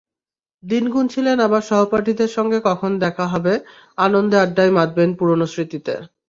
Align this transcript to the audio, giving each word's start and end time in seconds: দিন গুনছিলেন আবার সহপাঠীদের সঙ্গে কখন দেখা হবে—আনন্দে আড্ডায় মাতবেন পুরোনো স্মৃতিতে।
দিন 0.63 0.83
গুনছিলেন 0.93 1.37
আবার 1.47 1.63
সহপাঠীদের 1.69 2.29
সঙ্গে 2.37 2.59
কখন 2.69 2.91
দেখা 3.03 3.25
হবে—আনন্দে 3.33 4.37
আড্ডায় 4.39 4.73
মাতবেন 4.77 5.09
পুরোনো 5.19 5.45
স্মৃতিতে। 5.47 5.93